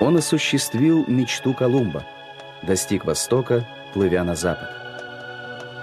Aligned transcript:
Он 0.00 0.16
осуществил 0.16 1.04
мечту 1.08 1.54
Колумба, 1.54 2.04
достиг 2.62 3.04
Востока, 3.04 3.66
плывя 3.92 4.22
на 4.24 4.34
запад. 4.34 4.68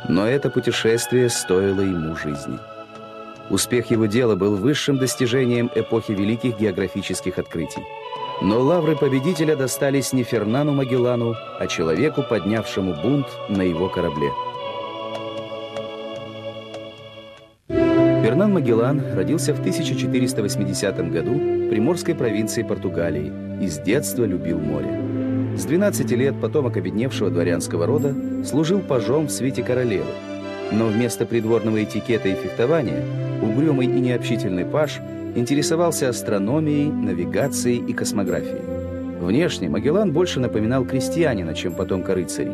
Но 0.07 0.25
это 0.27 0.49
путешествие 0.49 1.29
стоило 1.29 1.81
ему 1.81 2.15
жизни. 2.15 2.59
Успех 3.49 3.91
его 3.91 4.05
дела 4.05 4.35
был 4.35 4.55
высшим 4.55 4.97
достижением 4.97 5.69
эпохи 5.75 6.11
великих 6.11 6.57
географических 6.57 7.37
открытий. 7.37 7.83
Но 8.41 8.59
лавры 8.59 8.95
победителя 8.95 9.55
достались 9.55 10.13
не 10.13 10.23
Фернану 10.23 10.73
Магеллану, 10.73 11.35
а 11.59 11.67
человеку, 11.67 12.23
поднявшему 12.23 12.93
бунт 13.01 13.27
на 13.49 13.61
его 13.61 13.87
корабле. 13.87 14.31
Фернан 17.67 18.53
Магеллан 18.53 19.01
родился 19.15 19.53
в 19.53 19.59
1480 19.59 21.11
году 21.11 21.54
приморской 21.75 22.15
провинции 22.15 22.63
Португалии 22.63 23.33
и 23.61 23.67
с 23.67 23.79
детства 23.79 24.23
любил 24.23 24.57
море. 24.57 25.57
С 25.57 25.65
12 25.65 26.09
лет 26.11 26.39
потомок 26.39 26.77
обедневшего 26.77 27.29
дворянского 27.29 27.85
рода 27.85 28.15
служил 28.45 28.79
пажом 28.79 29.27
в 29.27 29.29
свете 29.29 29.61
королевы. 29.61 30.05
Но 30.71 30.87
вместо 30.87 31.25
придворного 31.25 31.83
этикета 31.83 32.29
и 32.29 32.33
фехтования 32.33 33.03
угрюмый 33.41 33.87
и 33.87 33.99
необщительный 33.99 34.63
паж 34.63 35.01
интересовался 35.35 36.07
астрономией, 36.07 36.89
навигацией 36.89 37.85
и 37.85 37.91
космографией. 37.91 38.61
Внешне 39.19 39.67
Магеллан 39.67 40.13
больше 40.13 40.39
напоминал 40.39 40.85
крестьянина, 40.85 41.53
чем 41.53 41.73
потомка 41.73 42.15
рыцарей. 42.15 42.53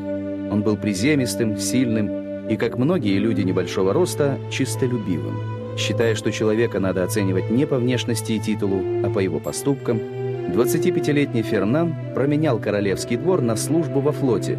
Он 0.50 0.63
был 0.63 0.78
приземистым, 0.78 1.59
сильным 1.59 2.47
и, 2.47 2.58
как 2.58 2.80
многие 2.80 3.19
люди 3.19 3.41
небольшого 3.41 3.94
роста, 3.94 4.39
чистолюбивым, 4.50 5.50
считая, 5.77 6.16
что 6.16 6.31
человека 6.31 6.80
надо 6.80 7.03
оценивать 7.03 7.50
не 7.50 7.66
по 7.66 7.77
внешности 7.77 8.33
и 8.33 8.39
титулу, 8.39 8.81
а 9.03 9.09
по 9.09 9.19
его 9.19 9.39
поступкам– 9.39 10.00
25-летний 10.52 11.44
Фернан 11.44 11.95
променял 12.13 12.59
королевский 12.59 13.16
двор 13.16 13.41
на 13.41 13.55
службу 13.55 14.02
во 14.02 14.11
флоте 14.11 14.58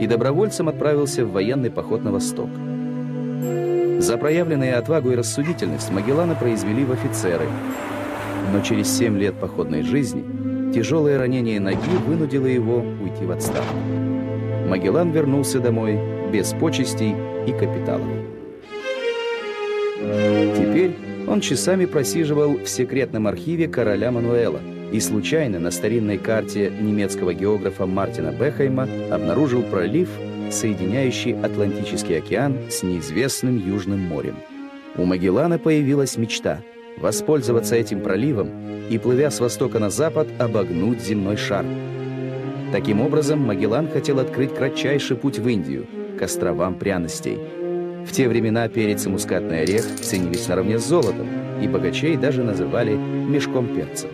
и 0.00 0.06
добровольцем 0.06 0.68
отправился 0.68 1.24
в 1.24 1.32
военный 1.32 1.70
поход 1.70 2.02
на 2.02 2.12
восток. 2.12 2.50
За 4.00 4.18
проявленные 4.18 4.74
отвагу 4.74 5.12
и 5.12 5.14
рассудительность 5.14 5.90
Магеллана 5.90 6.34
произвели 6.34 6.84
в 6.84 6.92
офицеры, 6.92 7.46
но 8.52 8.60
через 8.60 8.94
7 8.98 9.16
лет 9.16 9.34
походной 9.36 9.82
жизни 9.82 10.72
тяжелое 10.74 11.18
ранение 11.18 11.60
ноги 11.60 11.78
вынудило 12.06 12.46
его 12.46 12.84
уйти 13.02 13.24
в 13.24 13.30
отставку. 13.30 13.76
Магеллан 14.68 15.12
вернулся 15.12 15.60
домой 15.60 15.98
без 16.30 16.52
почестей 16.52 17.14
и 17.46 17.52
капиталов. 17.52 18.35
Теперь 19.98 20.92
он 21.26 21.40
часами 21.40 21.86
просиживал 21.86 22.58
в 22.58 22.68
секретном 22.68 23.26
архиве 23.26 23.68
короля 23.68 24.10
Мануэла– 24.10 24.60
и 24.92 25.00
случайно 25.00 25.58
на 25.58 25.70
старинной 25.70 26.18
карте 26.18 26.70
немецкого 26.70 27.34
географа 27.34 27.86
Мартина 27.86 28.32
Бехайма 28.32 28.88
обнаружил 29.10 29.62
пролив, 29.62 30.08
соединяющий 30.50 31.34
Атлантический 31.40 32.18
океан 32.18 32.56
с 32.70 32.82
неизвестным 32.82 33.56
Южным 33.58 34.00
морем. 34.00 34.36
У 34.96 35.04
Магеллана 35.04 35.58
появилась 35.58 36.16
мечта– 36.16 36.60
воспользоваться 36.96 37.74
этим 37.74 38.00
проливом 38.00 38.50
и, 38.88 38.96
плывя 38.96 39.30
с 39.30 39.40
востока 39.40 39.78
на 39.78 39.90
запад, 39.90 40.28
обогнуть 40.38 41.02
земной 41.02 41.36
шар. 41.36 41.66
Таким 42.72 43.00
образом, 43.02 43.40
Магеллан 43.40 43.88
хотел 43.90 44.18
открыть 44.18 44.54
кратчайший 44.54 45.16
путь 45.16 45.38
в 45.38 45.48
Индию, 45.48 45.86
к 46.18 46.22
островам 46.22 46.76
пряностей. 46.76 47.38
В 48.06 48.12
те 48.12 48.28
времена 48.28 48.68
перец 48.68 49.04
и 49.06 49.08
мускатный 49.08 49.62
орех 49.62 49.84
ценились 50.00 50.48
наравне 50.48 50.78
с 50.78 50.84
золотом, 50.84 51.28
и 51.60 51.66
богачей 51.66 52.16
даже 52.16 52.42
называли 52.42 52.94
«мешком 52.94 53.74
перца». 53.74 54.06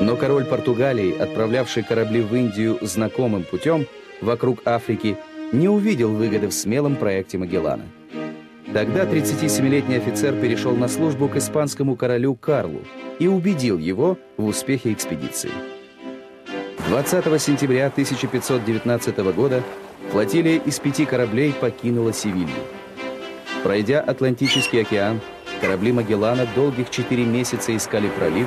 Но 0.00 0.16
король 0.16 0.44
Португалии, 0.44 1.18
отправлявший 1.18 1.82
корабли 1.82 2.20
в 2.20 2.34
Индию 2.34 2.78
знакомым 2.82 3.42
путем 3.42 3.86
вокруг 4.20 4.60
Африки, 4.64 5.16
не 5.52 5.68
увидел 5.68 6.12
выгоды 6.12 6.48
в 6.48 6.52
смелом 6.52 6.96
проекте 6.96 7.38
Магеллана. 7.38 7.84
Тогда 8.72 9.04
37-летний 9.04 9.96
офицер 9.96 10.34
перешел 10.34 10.76
на 10.76 10.88
службу 10.88 11.28
к 11.28 11.36
испанскому 11.36 11.96
королю 11.96 12.34
Карлу 12.34 12.82
и 13.18 13.26
убедил 13.26 13.78
его 13.78 14.18
в 14.36 14.44
успехе 14.44 14.92
экспедиции. 14.92 15.50
20 16.88 17.42
сентября 17.42 17.86
1519 17.88 19.18
года 19.34 19.64
флотилия 20.12 20.58
из 20.60 20.78
пяти 20.78 21.04
кораблей 21.04 21.52
покинула 21.52 22.12
Севилью. 22.12 22.54
Пройдя 23.64 24.00
Атлантический 24.00 24.82
океан, 24.82 25.20
корабли 25.60 25.90
Магеллана 25.90 26.46
долгих 26.54 26.90
четыре 26.90 27.24
месяца 27.24 27.76
искали 27.76 28.08
пролив, 28.08 28.46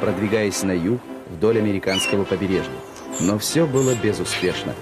продвигаясь 0.00 0.62
на 0.62 0.70
юг 0.70 1.00
вдоль 1.30 1.58
американского 1.58 2.22
побережья. 2.22 2.70
Но 3.18 3.38
все 3.38 3.66
было 3.66 3.96
безуспешно. 4.00 4.74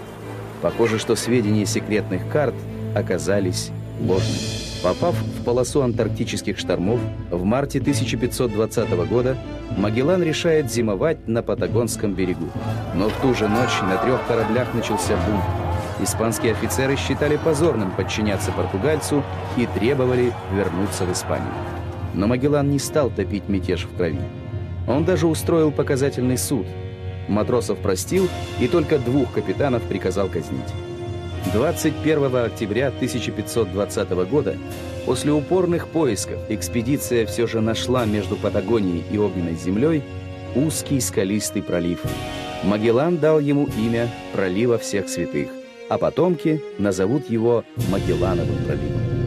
Похоже, 0.61 0.99
что 0.99 1.17
сведения 1.17 1.65
секретных 1.65 2.29
карт 2.29 2.55
оказались 2.95 3.71
ложными. 4.01 4.68
Попав 4.83 5.15
в 5.15 5.45
полосу 5.45 5.83
антарктических 5.83 6.57
штормов, 6.57 7.01
в 7.31 7.43
марте 7.43 7.81
1520 7.81 8.91
года 9.09 9.37
Магеллан 9.77 10.23
решает 10.23 10.71
зимовать 10.71 11.27
на 11.27 11.43
Патагонском 11.43 12.15
берегу. 12.15 12.49
Но 12.95 13.09
в 13.09 13.13
ту 13.21 13.35
же 13.35 13.49
ночь 13.49 13.81
на 13.83 13.97
трех 13.97 14.25
кораблях 14.27 14.73
начался 14.75 15.17
бунт. 15.17 15.45
Испанские 16.01 16.53
офицеры 16.53 16.97
считали 16.97 17.37
позорным 17.37 17.91
подчиняться 17.91 18.53
португальцу 18.53 19.25
и 19.57 19.67
требовали 19.67 20.33
вернуться 20.53 21.05
в 21.05 21.13
Испанию. 21.13 21.53
Но 22.15 22.29
Магеллан 22.29 22.71
не 22.71 22.79
стал 22.79 23.11
топить 23.11 23.49
мятеж 23.49 23.85
в 23.85 23.97
крови. 23.97 24.21
Он 24.87 25.05
даже 25.05 25.27
устроил 25.27 25.73
показательный 25.73 26.39
суд. 26.39 26.67
Матросов 27.27 27.79
простил 27.79 28.29
и 28.61 28.69
только 28.69 28.99
двух 28.99 29.33
капитанов 29.33 29.83
приказал 29.83 30.29
казнить. 30.29 30.73
21 31.53 32.37
октября 32.37 32.89
1520 32.89 34.11
года, 34.29 34.57
после 35.07 35.33
упорных 35.33 35.89
поисков, 35.89 36.39
экспедиция 36.49 37.27
все 37.27 37.47
же 37.47 37.61
нашла 37.61 38.05
между 38.05 38.37
Патагонией 38.37 39.05
и 39.11 39.19
Огненной 39.19 39.55
землей 39.55 40.03
узкий 40.55 41.01
скалистый 41.01 41.63
пролив. 41.63 42.01
Магеллан 42.65 43.19
дал 43.19 43.41
ему 43.41 43.69
имя 43.79 44.11
«Пролива 44.33 44.79
всех 44.79 45.09
святых», 45.09 45.49
а 45.89 45.97
потомки 45.97 46.63
назовут 46.79 47.31
его 47.31 47.65
Магеллановым 47.91 48.57
проливом. 48.65 49.19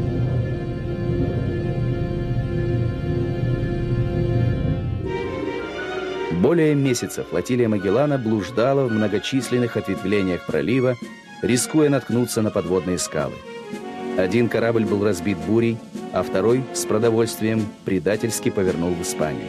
Более 6.41 6.73
месяца 6.73 7.23
флотилия 7.23 7.67
Магеллана 7.67 8.17
блуждала 8.17 8.87
в 8.87 8.91
многочисленных 8.91 9.77
ответвлениях 9.77 10.45
пролива, 10.47 10.97
рискуя 11.41 11.89
наткнуться 11.89 12.41
на 12.41 12.51
подводные 12.51 12.97
скалы. 12.97 13.33
Один 14.17 14.49
корабль 14.49 14.85
был 14.85 15.03
разбит 15.03 15.37
бурей, 15.37 15.77
а 16.13 16.23
второй 16.23 16.63
с 16.73 16.85
продовольствием 16.85 17.65
предательски 17.85 18.49
повернул 18.49 18.91
в 18.91 19.01
Испанию. 19.01 19.47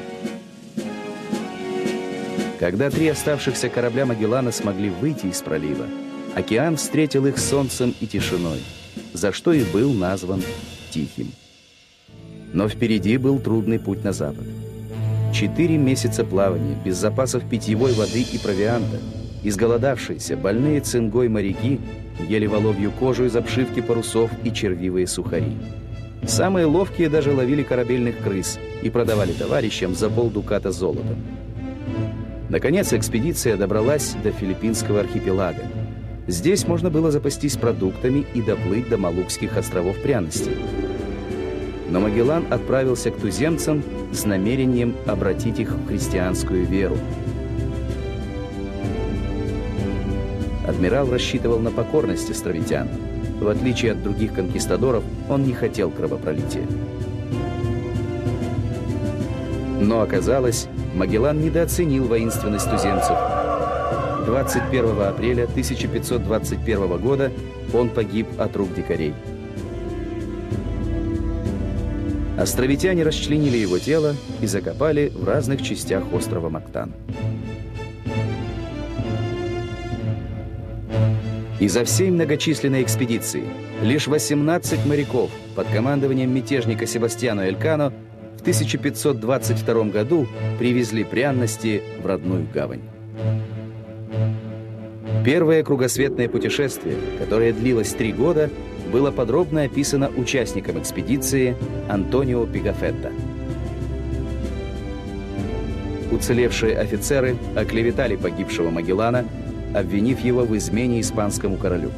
Когда 2.61 2.91
три 2.91 3.09
оставшихся 3.09 3.69
корабля 3.69 4.07
Магеллана 4.07 4.53
смогли 4.53 4.89
выйти 4.89 5.27
из 5.27 5.43
пролива, 5.43 5.87
океан 6.37 6.77
встретил 6.77 7.27
их 7.27 7.39
солнцем 7.39 7.93
и 8.01 8.07
тишиной, 8.07 8.61
за 9.13 9.33
что 9.33 9.53
и 9.53 9.65
был 9.65 9.93
назван 9.93 10.43
Тихим. 10.91 11.33
Но 12.53 12.69
впереди 12.69 13.17
был 13.17 13.41
трудный 13.41 13.81
путь 13.81 14.05
на 14.05 14.13
запад. 14.13 14.47
Четыре 15.35 15.77
месяца 15.77 16.25
плавания, 16.25 16.79
без 16.85 16.99
запасов 16.99 17.49
питьевой 17.49 17.95
воды 17.95 18.23
и 18.23 18.39
провианта, 18.39 19.01
изголодавшиеся, 19.43 20.37
больные 20.37 20.81
цингой 20.81 21.29
моряки 21.29 21.81
ели 22.29 22.47
воловью 22.47 22.91
кожу 22.93 23.25
из 23.25 23.37
обшивки 23.37 23.81
парусов 23.81 24.31
и 24.45 24.53
червивые 24.53 25.07
сухари. 25.07 25.57
Самые 26.27 26.67
ловкие 26.67 27.09
даже 27.09 27.33
ловили 27.33 27.63
корабельных 27.63 28.19
крыс 28.19 28.59
и 28.83 28.91
продавали 28.91 29.33
товарищам 29.33 29.95
за 29.95 30.09
полдуката 30.09 30.71
золота. 30.71 31.17
Наконец 32.49 32.93
экспедиция 32.93 33.57
добралась 33.57 34.15
до 34.23 34.31
филиппинского 34.31 35.01
архипелага. 35.01 35.63
Здесь 36.29 36.69
можно 36.69 36.91
было 36.91 37.11
запастись 37.11 37.57
продуктами 37.57 38.25
и 38.35 38.43
доплыть 38.43 38.89
до 38.89 38.99
Малукских 38.99 39.57
островов 39.57 39.97
пряностей. 40.01 40.53
Но 41.91 42.01
Магеллан 42.01 42.45
отправился 42.51 43.11
к 43.11 43.17
туземцам 43.17 43.83
с 44.13 44.25
намерением 44.25 44.95
обратить 45.07 45.59
их 45.59 45.73
в 45.73 45.89
христианскую 45.89 46.65
веру. 46.65 46.97
Адмирал 50.67 51.11
рассчитывал 51.11 51.59
на 51.59 51.71
покорность 51.71 52.31
островитян. 52.31 52.89
В 53.41 53.49
отличие 53.49 53.93
от 53.93 54.03
других 54.03 54.35
конкистадоров, 54.35 55.03
он 55.29 55.43
не 55.43 55.53
хотел 55.53 55.91
кровопролития. 55.91 56.67
Но 59.81 60.01
оказалось, 60.01 60.69
Магеллан 60.95 61.41
недооценил 61.41 62.05
воинственность 62.05 62.71
туземцев. 62.71 63.17
21 64.27 65.03
апреля 65.03 65.45
1521 65.45 66.99
года 66.99 67.33
он 67.75 67.89
погиб 67.89 68.29
от 68.39 68.55
рук 68.57 68.73
дикарей. 68.75 69.15
Островитяне 72.39 73.03
расчленили 73.03 73.57
его 73.57 73.79
тело 73.79 74.15
и 74.41 74.47
закопали 74.47 75.13
в 75.15 75.25
разных 75.25 75.63
частях 75.63 76.05
острова 76.13 76.49
Мактан. 76.49 76.93
Изо 81.63 81.85
всей 81.85 82.11
многочисленной 82.11 82.83
экспедиции 82.83 83.45
лишь 83.83 84.09
18 84.09 84.85
моряков 84.85 85.31
под 85.55 85.69
командованием 85.69 86.35
мятежника 86.35 86.89
Себастьяно 86.89 87.43
Элькано 87.43 87.93
в 88.37 88.41
1522 88.41 89.85
году 89.85 90.27
привезли 90.59 91.05
пряности 91.05 91.81
в 92.03 92.07
родную 92.07 92.49
гавань. 92.53 92.81
Первое 95.25 95.63
кругосветное 95.63 96.29
путешествие, 96.29 96.97
которое 97.21 97.53
длилось 97.53 97.93
три 97.93 98.13
года, 98.13 98.51
было 98.91 99.13
подробно 99.13 99.63
описано 99.63 100.11
участником 100.17 100.81
экспедиции 100.81 101.55
Антонио 101.89 102.45
Пигафетто. 102.45 103.13
Уцелевшие 106.11 106.77
офицеры 106.77 107.37
оклеветали 107.55 108.17
погибшего 108.17 108.71
Магеллана, 108.71 109.25
обвинив 109.75 110.21
его 110.21 110.45
в 110.45 110.57
измене 110.57 111.01
испанскому 111.01 111.57
королю. 111.57 111.91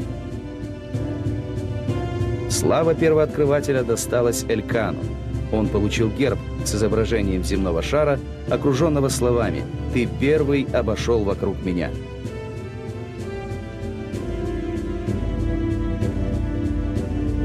Слава 2.51 2.95
первооткрывателя 2.95 3.83
досталась 3.83 4.45
Элькану. 4.49 5.01
Он 5.53 5.69
получил 5.69 6.11
герб 6.11 6.39
с 6.65 6.75
изображением 6.75 7.45
земного 7.45 7.83
шара, 7.83 8.19
окруженного 8.49 9.09
словами 9.09 9.63
«Ты 9.93 10.09
первый 10.21 10.67
обошел 10.73 11.25
вокруг 11.25 11.65
меня». 11.65 11.91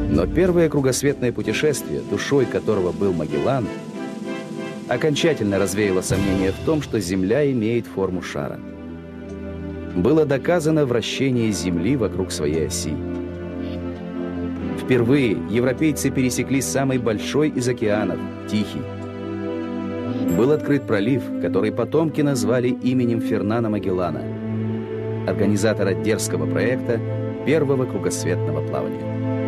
Но 0.09 0.27
первое 0.27 0.69
кругосветное 0.69 1.31
путешествие, 1.31 2.01
душой 2.01 2.45
которого 2.45 2.91
был 2.91 3.13
Магеллан, 3.13 3.67
окончательно 4.89 5.59
развеяло 5.59 6.01
сомнение 6.01 6.51
в 6.51 6.65
том, 6.65 6.81
что 6.81 6.99
Земля 6.99 7.49
имеет 7.51 7.87
форму 7.87 8.21
шара. 8.21 8.59
Было 9.95 10.25
доказано 10.25 10.85
вращение 10.85 11.51
Земли 11.51 11.95
вокруг 11.95 12.31
своей 12.31 12.67
оси. 12.67 12.93
Впервые 14.77 15.37
европейцы 15.49 16.09
пересекли 16.09 16.61
самый 16.61 16.97
большой 16.97 17.49
из 17.49 17.67
океанов– 17.67 18.17
Тихий. 18.49 18.81
Был 20.37 20.51
открыт 20.51 20.83
пролив, 20.87 21.23
который 21.41 21.71
потомки 21.71 22.21
назвали 22.21 22.69
именем 22.69 23.21
Фернана 23.21 23.69
Магеллана, 23.69 24.21
организатора 25.27 25.93
дерзкого 25.93 26.45
проекта 26.45 26.99
первого 27.45 27.85
кругосветного 27.85 28.65
плавания. 28.67 29.38